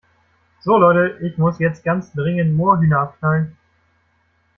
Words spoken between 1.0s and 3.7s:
ich muss jetzt ganz dringend Moorhühner abknallen.